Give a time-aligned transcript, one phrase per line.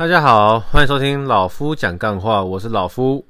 [0.00, 3.22] 大家好，欢迎收听老夫讲干话，我是老夫。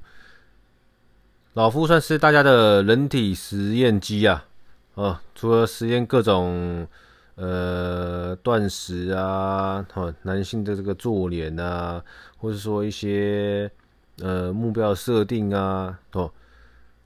[1.54, 4.44] 老夫算是大家的人体实验机啊，
[4.94, 6.86] 啊，除了实验各种
[7.34, 12.00] 呃断食啊，哈，男性的这个做脸啊，
[12.38, 13.68] 或者说一些
[14.22, 16.30] 呃目标设定啊，哦，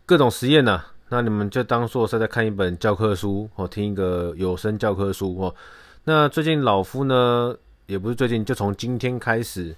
[0.04, 5.54] 各种实验呐，那你们就当做是在看一本教科书哦，听一个有声教科书哦。
[6.04, 7.56] 那最近老夫呢？
[7.86, 9.76] 也不是最近，就从今天开始，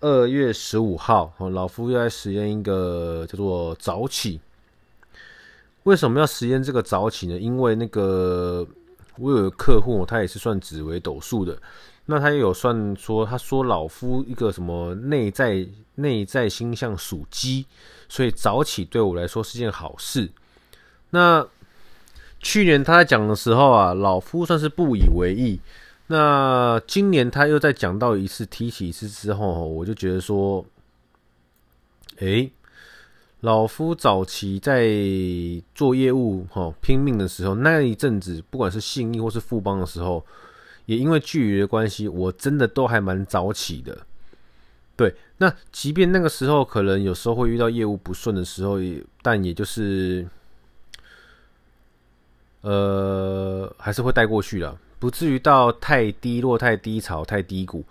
[0.00, 4.40] 二月十五号，老夫又在实验一个叫做早起。
[5.82, 7.38] 为什么要实验这个早起呢？
[7.38, 8.66] 因为那个
[9.18, 11.60] 我有个客户，他也是算紫微斗数的，
[12.06, 17.66] 那他也有算说，他说老夫一个什么内在内在星象属鸡，
[18.08, 20.30] 所以早起对我来说是件好事。
[21.10, 21.46] 那
[22.40, 25.60] 去年他在讲的时候啊，老夫算是不以为意。
[26.12, 30.62] 那今年他又再讲到一次，提起一次之后，我就觉得说，
[32.18, 32.52] 诶，
[33.40, 34.86] 老夫早期在
[35.74, 40.22] 做业务哈拼命的时候，那一阵子不管是信义或是富邦的时候，
[40.84, 44.06] 也因为距离的关系，我真的都还蛮早起的。
[44.94, 48.76] 对，那即便那个时候可能有时候会遇到业务不顺的时候，
[49.22, 50.28] 但也就是，
[52.60, 54.78] 呃，还是会带过去了。
[55.02, 57.84] 不至于到太低落、太低潮、太低谷。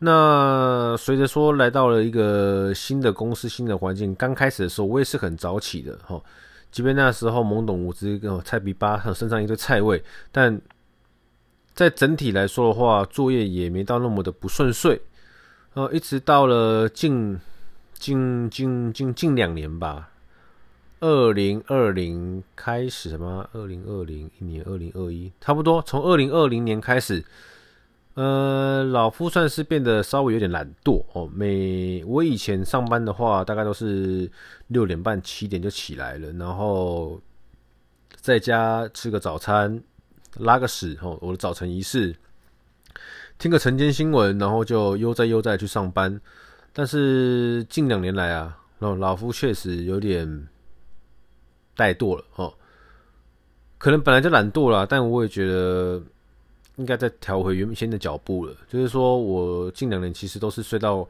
[0.00, 6.20] 那随着说来到了一个新的公司、新的环境，刚开始的时候，我也是很早起的哈。
[6.72, 10.60] 即便那时候懵懂无知，跟菜逼巴，身上一堆菜味，但
[11.74, 15.00] 在整体来说的话，作业也没到那么的不顺遂。
[15.74, 17.38] 呃，一直到了近
[17.92, 20.08] 近近近近两年吧。
[21.04, 23.46] 二零二零开始什么？
[23.52, 25.82] 二零二零一年，二零二一差不多。
[25.82, 27.22] 从二零二零年开始，
[28.14, 31.28] 呃，老夫算是变得稍微有点懒惰哦。
[31.30, 34.30] 每我以前上班的话，大概都是
[34.68, 37.20] 六点半、七点就起来了，然后
[38.16, 39.78] 在家吃个早餐，
[40.38, 42.16] 拉个屎哦，我的早晨仪式，
[43.36, 46.18] 听个晨间新闻，然后就悠哉悠哉去上班。
[46.72, 50.48] 但是近两年来啊，老老夫确实有点。
[51.76, 52.54] 怠惰了哦，
[53.78, 56.00] 可能本来就懒惰了，但我也觉得
[56.76, 58.54] 应该再调回原先的脚步了。
[58.68, 61.06] 就是说我近两年其实都是睡到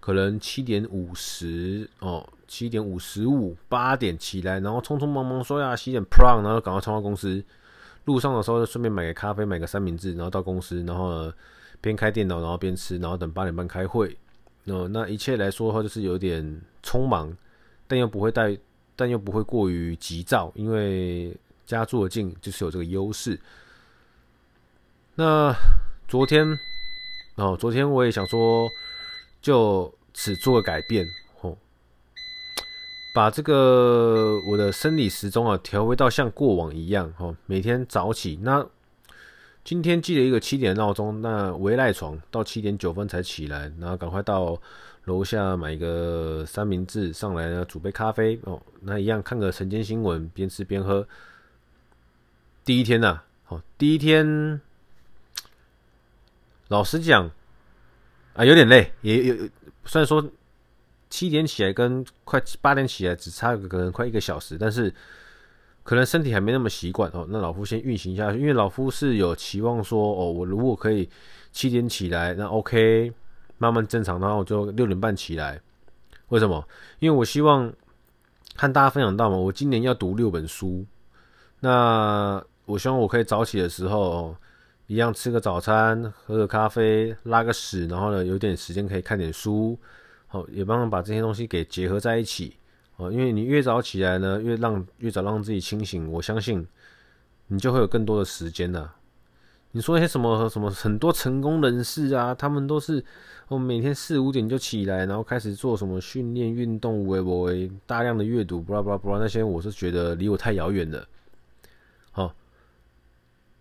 [0.00, 7.42] 可能七点五十哦，七点五十五，八点起来，然后匆匆忙忙刷牙洗脸 prom 然后赶快冲到公司。
[8.04, 11.32] 路上的时候就顺便买个咖啡，买个三明治，然后到公司，然后
[11.80, 14.16] 边开电脑，然后边吃，然后等八点半开会。
[14.64, 17.36] 哦，那一切来说的话，就是有点匆忙，
[17.86, 18.56] 但又不会带。
[18.98, 21.32] 但又不会过于急躁，因为
[21.64, 23.38] 家住的近，就是有这个优势。
[25.14, 25.54] 那
[26.08, 26.44] 昨天
[27.36, 28.68] 哦，昨天我也想说，
[29.40, 31.06] 就此做个改变
[31.42, 31.56] 哦，
[33.14, 38.36] 把这个我的生理时钟啊调回到像过往一样哦，每天早起。
[38.42, 38.66] 那
[39.64, 44.60] 今天记了一个七点闹钟，那我一赖床到七点九分才起来，然后赶快到。
[45.04, 51.08] 楼下买一个三明治，上来呢煮杯咖啡哦，那一样看个晨间新闻，边吃边喝。
[52.62, 54.60] 第一天呐、啊，好，第一天，
[56.68, 57.30] 老实讲
[58.34, 59.48] 啊，有点累，也有
[59.86, 60.22] 虽然说
[61.08, 64.94] 七点起来跟快八点起来只差个可能快一个小时，但是
[65.88, 67.26] 可能身体还没那么习惯哦。
[67.30, 71.08] 那老夫先运行一下，因为老夫是有期望说哦，我如果可以
[71.50, 73.10] 七点起来，那 OK。
[73.56, 75.58] 慢慢正常，然后我就六点半起来。
[76.28, 76.62] 为什么？
[76.98, 77.72] 因为我希望
[78.54, 80.84] 和大家分享到嘛，我今年要读六本书。
[81.60, 84.36] 那我希望我可以早起的时候，
[84.88, 89.76] 一样吃个早餐，喝个咖啡，拉个屎，然后呢，有点时间可以看点书。
[90.26, 92.58] 好，也帮忙把这些东西给结合在一起。
[92.98, 96.66] 哦，因为你越早起来呢，越让越早让自己清醒，我相信
[97.46, 98.96] 你就会有更多的时间了。
[99.70, 103.04] 你说那些什么什么很多成功人士啊，他们都是
[103.46, 107.50] 我每天四五点就起来，然后开始做什么训练运动，微博
[107.86, 111.06] 大量的阅读，巴拉巴拉巴拉那些，我是觉得离我太遥远了。
[112.10, 112.34] 好，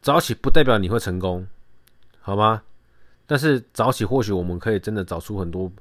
[0.01, 1.45] 早起不代表你会成功，
[2.21, 2.63] 好吗？
[3.27, 5.71] 但是早起或许我们可以真的找出很多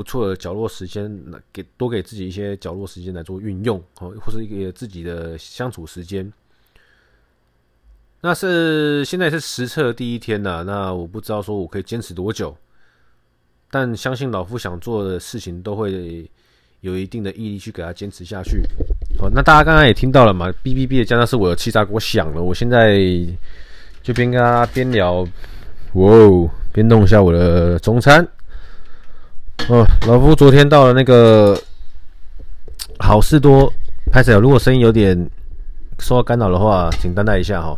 [0.00, 1.14] 不错的角落时间，
[1.52, 6.32] 给多给自己一些角落时间来做运用，好，或是一个自己的相处时间。
[8.22, 12.56] 那是现在是实测第一天呐，那我不知道说我可以坚持多久，
[13.70, 16.26] 但相信老夫想做的事情都会
[16.80, 18.62] 有一定的毅力去给他坚持下去。
[19.18, 22.98] 好，那大家刚刚也听到了嘛，哔哔哔的，加上是我的气炸锅响了，我现在
[24.02, 25.28] 就边跟他边聊，
[25.92, 28.26] 哇哦，边弄一下我的中餐。
[29.70, 31.56] 哦，老夫昨天到了那个
[32.98, 33.72] 好事多
[34.10, 35.30] 拍摄，如果声音有点
[36.00, 37.76] 受到干扰的话，请担待一下哈。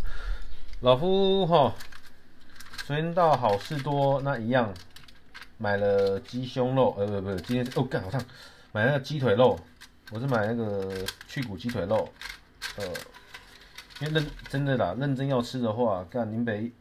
[0.80, 1.74] 老夫哈，
[2.86, 4.72] 昨天到好事多那一样
[5.58, 8.18] 买了鸡胸肉，呃不不，今天哦干好烫，
[8.72, 9.60] 买那个鸡腿肉，
[10.12, 10.90] 我是买那个
[11.28, 12.08] 去骨鸡腿肉，
[12.76, 12.84] 呃，
[14.00, 16.72] 因为认真的啦，认真要吃的话，干林北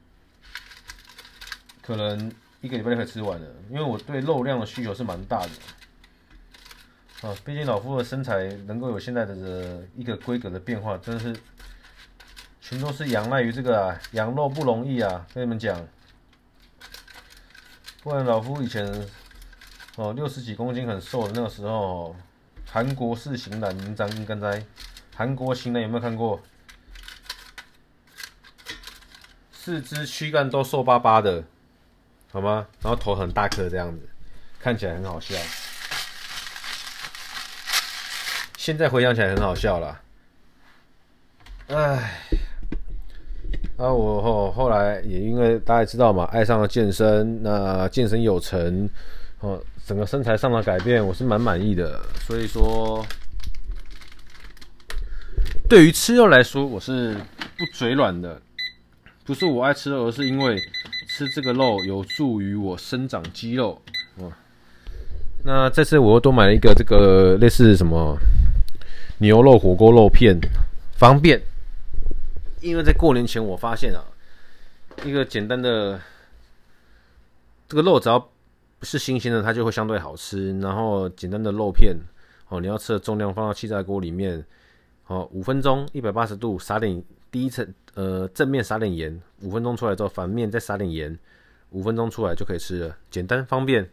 [1.81, 2.31] 可能。
[2.62, 7.28] 一个礼拜就可以吃完了，因为我对肉量的需求是蛮大的。
[7.28, 11.36] 啊，毕竟老夫的身材能够有现在的一个规格的变化，真的是
[12.60, 15.86] 全都是仰赖于这个啊，养肉不容易啊，跟你们讲。
[18.04, 19.08] 不然老夫以前
[19.96, 22.16] 哦六十几公斤很瘦的那个时候，
[22.68, 24.66] 韩国式型男，您张应该在
[25.16, 26.42] 韩国型男有没有看过？
[29.52, 31.44] 四肢躯干都瘦巴巴的。
[32.31, 32.66] 好吗？
[32.81, 34.07] 然后头很大颗这样子，
[34.60, 35.36] 看起来很好笑。
[38.57, 40.00] 现在回想起来很好笑了。
[41.68, 42.22] 唉，
[43.78, 48.89] 啊，我后后来也因为大家知道嘛，爱上了健身，那健身有成，
[49.39, 52.01] 哦，整个身材上的改变，我是蛮满意的。
[52.22, 53.06] 所以说，
[55.68, 57.13] 对于吃肉来说，我是
[57.57, 58.42] 不嘴软的。
[59.25, 60.57] 不是我爱吃肉，而是因为。
[61.13, 63.81] 吃这个肉有助于我生长肌肉，
[64.16, 64.31] 哦。
[65.44, 68.18] 那这次我又多买了一个这个类似什么
[69.18, 70.40] 牛肉火锅肉片，
[70.94, 71.42] 方便。
[72.62, 74.00] 因为在过年前我发现啊，
[75.04, 76.00] 一个简单的
[77.68, 78.18] 这个肉只要
[78.80, 80.58] 不是新鲜的，它就会相对好吃。
[80.60, 81.94] 然后简单的肉片，
[82.48, 84.42] 哦，你要吃的重量放到气炸锅里面，
[85.08, 87.74] 哦，五分钟，一百八十度，撒点第一层。
[87.94, 91.19] 呃，正面撒点盐，五分钟出来之后，反面再撒点盐，
[91.72, 93.89] 五分钟出来就可以吃了，简单方便，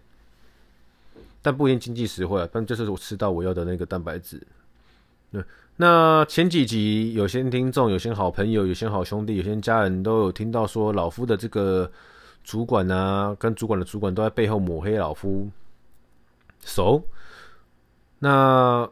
[1.43, 4.41] 但不一定经济实惠啊，但就是我吃到我要的那个蛋白质。
[5.33, 5.43] 对，
[5.79, 11.91] 那前几集有些听众、有些好朋友、有些好兄弟、有些家人都有听到说，老夫的这个
[12.45, 15.51] 主管啊，跟主管的主管都在背后抹黑老夫，
[16.65, 17.03] 熟，
[18.21, 18.89] 那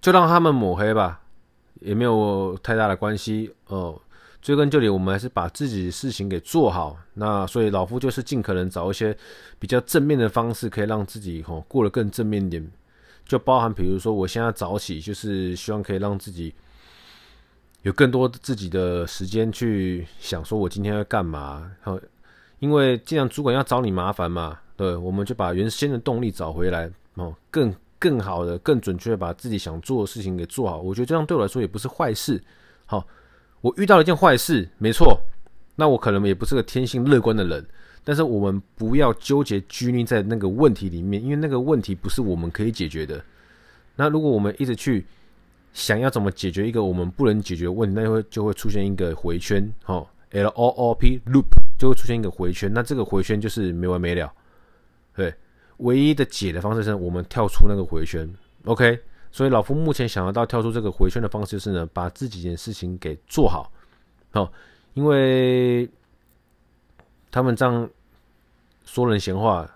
[0.00, 1.21] 就让他们抹黑吧。
[1.84, 4.00] 也没有太大的关系哦。
[4.40, 6.96] 追根究底，我们还是把自己事情给做好。
[7.14, 9.16] 那所以老夫就是尽可能找一些
[9.60, 12.68] 比较正面的方式，可以让自己吼过得更正面点。
[13.24, 16.52] 就包含比如说，我现在早起，就是希望可以让自己
[17.82, 21.70] 有更多自己的时间去想，说我今天要干嘛。
[21.80, 21.96] 好，
[22.58, 27.72] 因为既然主管要找你麻烦嘛，对，我们就把原先的动力找回来哦，更。
[28.02, 32.42] 更好的、更准确的把自己想做的事情给做好，我觉得这样对我来说也不是坏事。
[32.84, 33.06] 好，
[33.60, 35.16] 我遇到了一件坏事，没错，
[35.76, 37.64] 那我可能也不是个天性乐观的人，
[38.02, 43.24] 但是我们不要纠结拘泥在那个问题里面，因为那个问题不是我们可以解决的。
[43.94, 45.06] 那如果我们一直去
[45.72, 51.46] 想要怎么解决一个我们不能解决的问题，那会就会出现一个回圈，好，L O O P loop
[51.78, 54.32] 就会出现一个回圈，那这个回圈就是没完没了，
[55.14, 55.32] 对。
[55.82, 58.28] 唯一的解的方式是，我们跳出那个回圈
[58.64, 58.98] ，OK。
[59.34, 63.72] 所以老夫目前想要到跳出这个回圈的方式是呢，把自己件事情给做好，
[64.32, 64.46] 哦，
[64.92, 65.88] 因为
[67.30, 67.88] 他们这样
[68.84, 69.66] 说人闲话，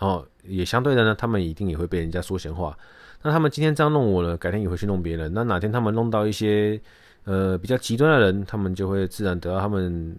[0.00, 2.78] 哦，也相对的呢，他们一定也会被人家说闲话。
[3.22, 5.32] 那他们今天这样弄我呢，改天也会去弄别人。
[5.32, 6.78] 那哪天他们弄到一些
[7.24, 10.14] 呃比较极端的人，他们就会自然得到他们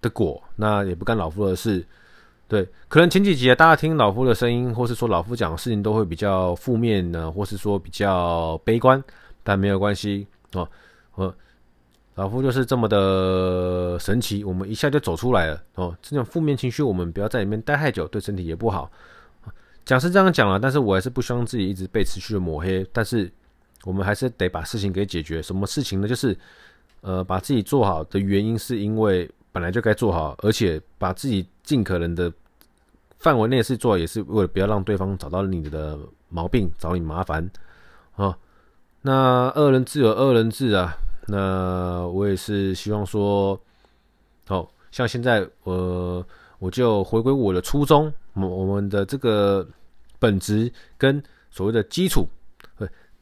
[0.00, 0.42] 的果。
[0.56, 1.84] 那也不干老夫的事。
[2.52, 9.02] 对，可能前几集啊，大家听老夫的声音，或是说老夫讲的事情，都会比较负面呢，或是说比较悲观，
[9.42, 10.68] 但没有关系哦。
[11.14, 11.34] 呃，
[12.16, 15.96] 老夫就是这么的神奇，我们一下就走出来了哦。
[16.02, 18.92] 这种负面情绪，我们不要在里面待太久，对身体也不好。
[19.86, 22.86] 讲是这样讲了，但是我还是不希望自己一直被持续的抹黑。
[22.92, 23.32] 但是
[23.84, 25.40] 我们还是得把事情给解决。
[25.40, 26.06] 什么事情呢？
[26.06, 26.36] 就是
[27.00, 32.30] 呃，把自己做好的原因，是因为本来就该做好，而且把自己尽可能的。
[33.22, 35.96] 范围内是做，也是为了不要让对方找到你的
[36.28, 37.48] 毛病，找你麻烦
[38.16, 38.36] 啊。
[39.00, 40.92] 那恶人自有恶人治啊。
[41.28, 43.56] 那我也是希望说，
[44.48, 46.26] 好像现在我
[46.58, 49.64] 我就回归我的初衷，我我们的这个
[50.18, 52.28] 本质跟所谓的基础。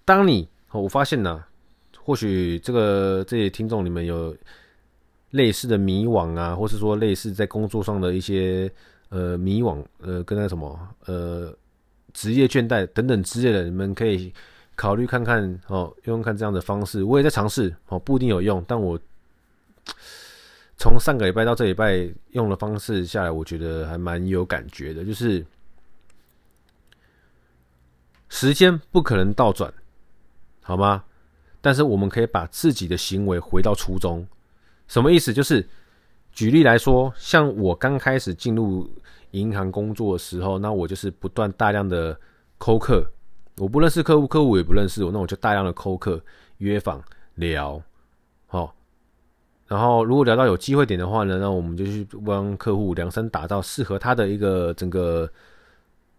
[0.07, 1.45] 当你我发现呢，
[2.03, 4.35] 或许这个这些听众你们有
[5.33, 8.73] 类似的迷惘啊，或是说类似在工作上的一些。
[9.11, 11.55] 呃，迷惘，呃，跟那什么，呃，
[12.13, 14.33] 职业倦怠等等之类的，你们可以
[14.75, 17.05] 考虑看看哦，用用看这样的方式。
[17.05, 18.99] 我也在尝试哦，不一定有用，但我
[20.77, 25.05] 从上个礼拜到这礼拜用的方式下来，我觉得还蛮有感觉的。
[25.05, 25.45] 就是
[28.29, 29.73] 时间不可能倒转，
[30.63, 31.05] 好吗？
[31.61, 34.27] 但是我们可以把自己的行为回到初衷。
[34.89, 35.35] 什么意思？
[35.35, 35.69] 就是
[36.33, 38.89] 举例来说，像我刚开始进入
[39.33, 42.19] 银行工作的时候，那我就是不断大量的
[42.59, 43.05] 扣客，
[43.57, 46.21] 我不认识客户，客户也不认识我，那我就大量的扣客、
[46.59, 47.03] 约访、
[47.35, 47.83] 聊，
[48.47, 48.75] 好。
[49.67, 55.31] 然后如果聊到有机会点的话呢，那我们就去帮客户量身打造适合他的一个整个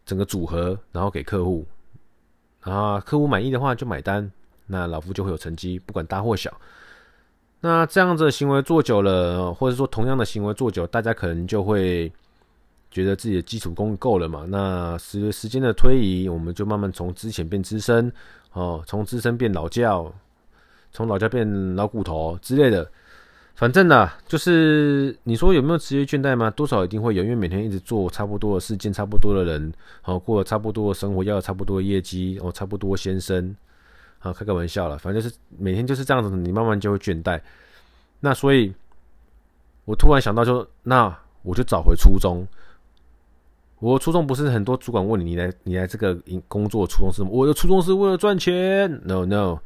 [0.05, 1.65] 整个组合，然后给客户。
[2.63, 4.31] 然后客户满意的话就买单，
[4.67, 6.49] 那老夫就会有成绩，不管大或小。
[7.61, 12.11] 那这样子的行为做久了，或者说同样的行为做久，大家可能就会
[12.89, 14.45] 觉得自己的基础功够了嘛。
[14.49, 18.11] 那随时间的推移，我们就慢慢从之前变资深，
[18.53, 20.11] 哦，从资深变老教，
[20.91, 22.89] 从老教变老骨头之类的。
[23.53, 26.49] 反正呢，就是你说有没有职业倦怠吗？
[26.49, 33.55] 多少一定会有，因为每天一直做差不多的事，见差不多的人，好过了差不多的生活，要差不多的业绩，哦，差不多先生，
[34.21, 37.41] 好开个玩笑了，反正就是每天就是这样子，你慢慢就会倦怠。
[38.21, 38.73] 那所以，
[39.83, 42.47] 我突然想到就，那我就找回初衷。
[43.79, 47.29] 我初衷不是很多主管问你，你来你来这个工作初衷是什么？
[47.31, 48.89] 我的初衷是为了赚钱。
[49.05, 49.59] No No，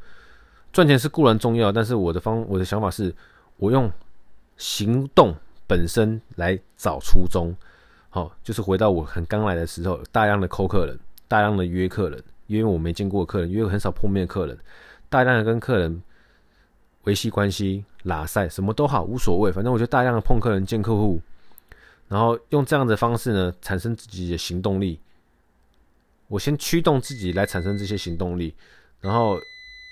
[0.73, 3.13] 赚钱是固然重要，但是我的方我的想法是。
[3.57, 3.89] 我用
[4.57, 5.33] 行动
[5.65, 7.55] 本身来找初衷，
[8.09, 14.57] 好，就是回到我很刚来的时候，大量的扣客人，大量的约客人，因为我没见过客人，因为很少碰面客人，
[15.09, 16.01] 大量的跟客人
[17.03, 21.21] 维系关系，拉赛什么都好，无所谓，反正我就大量的碰客人，见客户，
[22.07, 24.99] 然后用这样的方式呢，产生自己的行动力。
[26.27, 28.55] 我先驱动自己来产生这些行动力，
[28.99, 29.39] 然后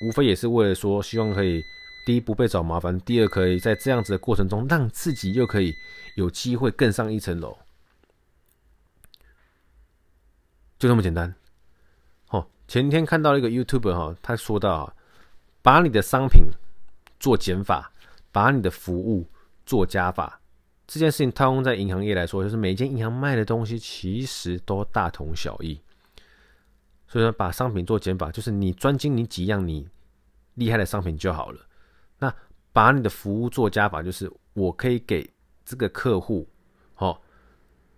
[0.05, 1.63] 无非也是为了说，希望可以。
[2.05, 5.73] 第一，不被找麻烦，第二，可以在这样子的过程中，让自己又可以
[6.17, 7.57] 有机会更上一层楼，
[10.77, 11.33] 就这么简单。
[12.73, 14.95] 前天看到一个 YouTube 哈，他说到啊，
[15.61, 16.41] 把你的商品
[17.19, 17.91] 做减法，
[18.31, 19.27] 把你的服务
[19.63, 20.41] 做加法，
[20.87, 25.79] 这件事情套用在银行业来说，就是每间银行卖的东西其实都大同小异。
[27.07, 29.87] 所以说，把商品做减法，就是你专精你几样你
[30.55, 31.61] 厉害的商品就好了。
[32.17, 32.33] 那
[32.71, 35.29] 把你的服务做加法，就是我可以给
[35.63, 36.49] 这个客户，
[36.95, 37.15] 哦，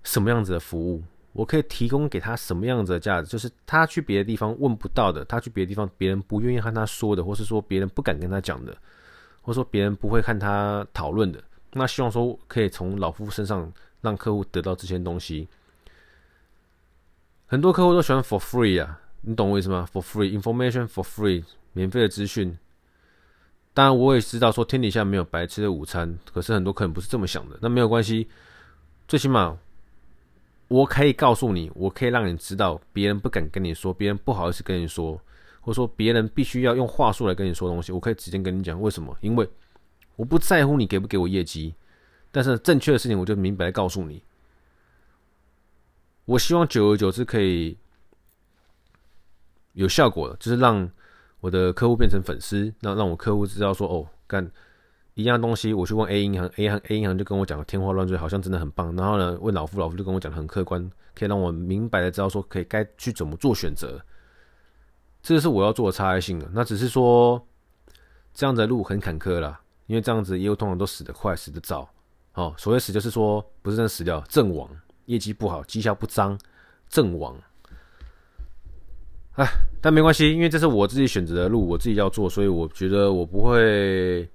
[0.03, 1.01] 什么样子的服务？
[1.36, 3.27] 我可以提供给他什么样子的价值？
[3.27, 8.74] 就是他去别的地方问不到的，他去别的地方别人不愿意和他说的，或是说别人不敢跟他讲的，
[9.42, 11.44] 或者说别人不会和他讨论的。
[11.74, 15.46] 那希望说可以从老夫身上让客户得到这些东西。
[17.48, 22.58] 很多客户都喜欢 for free 啊，你懂我意思吗？for free information for free，免费的资讯。
[23.74, 27.60] 当然，我也知道说天底下没有白吃的午餐，可是很多客人不是这么想的。
[27.62, 28.30] 那没有关系，
[29.06, 29.58] 最起码
[30.67, 35.19] 我可以告诉你，我可以让你知道，别人不敢跟你说，别人不好意思跟你说，
[35.62, 39.15] 或者说别人必须要用话术来跟你说东西，我可以直接跟你讲为什么？
[39.22, 39.50] 因为
[40.15, 41.74] 我不在乎你给不给我业绩，
[42.31, 44.24] 但是正确的事情我就明白告诉你。
[46.25, 47.77] 我希望久而久之可以
[49.74, 50.89] 有效果的，就是让。
[51.41, 54.50] 我的客户变成粉丝，那让我客户知道说，哦，干
[55.15, 58.93] 一样东西，我去问 A 银行，A 行 A 银行就跟我讲天花乱坠，好像真的很棒。
[58.98, 64.00] 然后呢，问老夫，老夫就跟我讲的很客观，可以让我明白的知道说，可以该去怎么做选择。
[65.24, 66.48] 这是我要做的差异性的。
[66.53, 67.41] 那只是说，
[68.34, 71.89] 这样的路很坎坷啦，因为这样子业务通常都死得快，死得早。
[72.34, 74.69] 哦，所谓死就是说，不是真的死掉，阵亡，
[75.05, 76.38] 业绩不好，绩效不彰，
[76.89, 77.34] 阵亡。
[79.38, 79.48] 哎，
[79.81, 84.29] 但没关系，因为这是我自己选择的路，我自己要做，所以我觉得我不会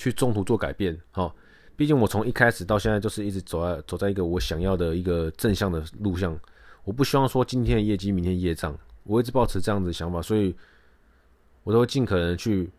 [0.00, 0.98] 去中途做改变。
[1.12, 1.30] 哈，
[1.76, 6.38] 毕竟我从一开始到现在就是一直走在走在一个我想要的一个正向的路上。
[6.84, 10.56] 我不希望说今天的业绩，明天业障，我一直保持这样子的想法，所以
[11.62, 12.70] 我都会尽可能去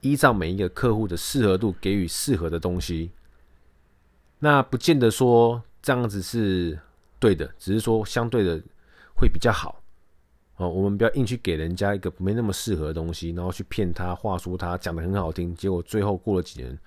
[0.00, 3.10] 依照每一个客户的适合度给予适合的东西。
[4.38, 6.78] 那不见得说这样子是
[7.18, 8.62] 对的，只是说相对的
[9.14, 9.79] 会比较好。
[10.60, 16.78] 哦，我们不要硬去给人家一个没那么适合的东西，然后去骗他，话术他讲得很好听，结果最后过了几年，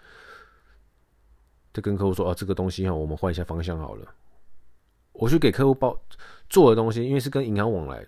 [1.74, 4.14] 就跟客户说：“哦，这个东西哈，我们换一下方向好了。”
[5.14, 6.00] 我去给客户报
[6.48, 8.06] 做的东西，因为是跟银行往来，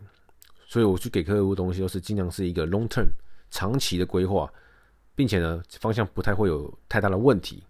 [0.67, 3.07] 所以我去给客户东西都是尽量是一个 long term
[3.49, 4.47] 长期的规划，
[5.15, 7.63] 并且呢，方向不太会有太大的问题。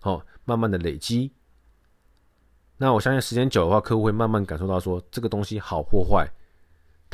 [0.00, 1.30] 好，慢慢的累积。
[2.78, 6.26] 那我相信时间久的话，客户会慢慢感受到说这个东西好或坏。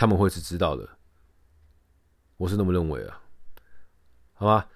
[0.02, 0.88] 他们会是知道的，
[2.36, 3.20] 我是那么认为啊，
[4.34, 4.66] 好吧？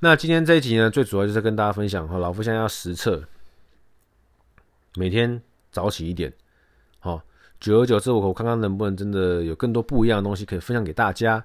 [0.00, 3.24] 那今天这一集呢，最主要就是跟大家分享哈，老夫现在要实测，
[4.96, 5.40] 每天
[5.70, 6.30] 早起一点，
[6.98, 7.22] 好，
[7.60, 11.42] 久而久之，我看看能不能真的有更多不一样的东西可以分享给大家。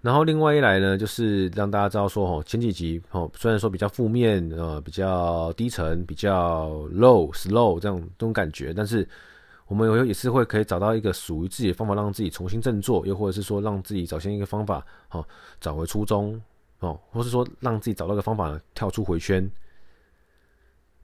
[0.00, 9.08] 然后另外一来呢，就是让大家知道说，哦，前几集哦，虽然说比较负面，呃，比较低沉，比较 low slow 这种这种感觉，但是
[9.70, 15.24] 我们有也是会可以找到一个属于自己的方法，让自己重新振作，又或者是说让自己找寻一个方法，哦，
[15.60, 16.42] 找回初衷，
[16.80, 19.48] 哦，或是说让自己找到一个方法跳出回圈。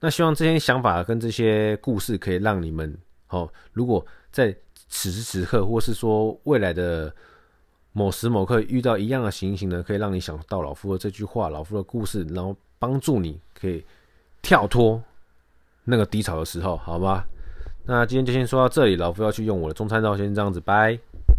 [0.01, 2.95] 那希望这些想法跟这些故事可以让你们，
[3.29, 4.53] 哦，如果在
[4.89, 7.11] 此时此刻，或是说未来的。
[7.93, 13.83] 某时某刻遇到一样的情形呢，可以让你想到老夫的这句话、老夫的故事，然后帮助你可以
[14.43, 15.01] 跳脱
[15.83, 17.27] 那个低潮的时候，好吧？
[17.87, 20.99] 那今天就先说到这里，老夫要去用我的中餐照，先这样子，拜。